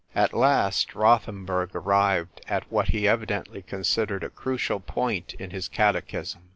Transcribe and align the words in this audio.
At 0.15 0.33
last 0.33 0.95
Rothenburg 0.95 1.75
arrived 1.75 2.41
at 2.47 2.71
what 2.71 2.87
he 2.87 3.07
evidently 3.07 3.61
considered 3.61 4.23
a 4.23 4.31
crucial 4.31 4.79
point 4.79 5.35
in 5.35 5.51
his 5.51 5.67
catechism. 5.67 6.41